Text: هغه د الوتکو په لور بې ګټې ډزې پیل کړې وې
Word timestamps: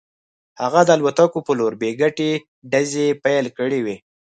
هغه 0.61 0.81
د 0.85 0.89
الوتکو 0.97 1.39
په 1.47 1.51
لور 1.59 1.73
بې 1.81 1.91
ګټې 2.01 2.31
ډزې 2.71 3.07
پیل 3.23 3.45
کړې 3.57 3.79
وې 3.85 3.97